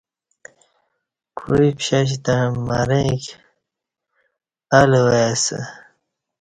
[1.37, 3.23] کوعی پشش تں مرݩیک
[4.79, 5.59] الہ وے سہ